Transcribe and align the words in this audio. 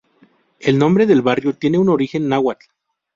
El 0.59 0.79
nombre 0.79 1.05
del 1.05 1.21
barrio 1.21 1.53
tiene 1.53 1.77
un 1.77 1.87
origen 1.87 2.27
náhuatl. 2.27 2.65